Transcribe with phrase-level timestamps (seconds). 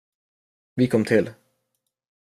[0.75, 1.29] Vi kom till.